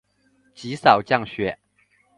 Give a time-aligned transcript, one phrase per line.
[0.55, 1.59] 极少降雪。